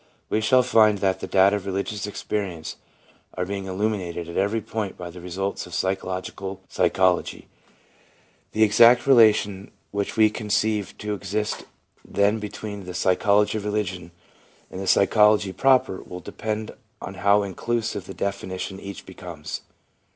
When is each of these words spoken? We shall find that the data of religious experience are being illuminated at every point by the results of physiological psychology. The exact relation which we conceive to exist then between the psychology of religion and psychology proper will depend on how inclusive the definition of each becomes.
We 0.29 0.41
shall 0.41 0.63
find 0.63 0.97
that 0.97 1.19
the 1.19 1.27
data 1.27 1.57
of 1.57 1.67
religious 1.67 2.07
experience 2.07 2.75
are 3.35 3.45
being 3.45 3.65
illuminated 3.67 4.27
at 4.27 4.35
every 4.35 4.59
point 4.59 4.97
by 4.97 5.11
the 5.11 5.21
results 5.21 5.67
of 5.67 5.75
physiological 5.75 6.59
psychology. 6.67 7.47
The 8.53 8.63
exact 8.63 9.05
relation 9.05 9.69
which 9.91 10.17
we 10.17 10.31
conceive 10.31 10.97
to 10.97 11.13
exist 11.13 11.65
then 12.03 12.39
between 12.39 12.85
the 12.85 12.95
psychology 12.95 13.59
of 13.59 13.63
religion 13.65 14.09
and 14.71 14.89
psychology 14.89 15.53
proper 15.53 16.01
will 16.01 16.19
depend 16.19 16.71
on 16.99 17.13
how 17.21 17.43
inclusive 17.43 18.05
the 18.07 18.15
definition 18.15 18.79
of 18.79 18.83
each 18.83 19.05
becomes. 19.05 19.61